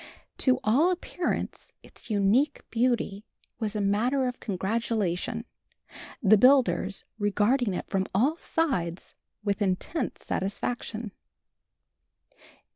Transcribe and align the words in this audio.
To 0.39 0.59
all 0.63 0.89
appearance 0.89 1.71
its 1.83 2.09
unique 2.09 2.61
beauty 2.71 3.23
was 3.59 3.75
a 3.75 3.81
matter 3.81 4.25
of 4.27 4.39
congratulation, 4.39 5.45
the 6.23 6.39
builders 6.39 7.05
regarding 7.19 7.75
it 7.75 7.87
from 7.87 8.07
all 8.11 8.35
sides 8.35 9.13
with 9.43 9.61
intense 9.61 10.25
satisfaction. 10.25 11.11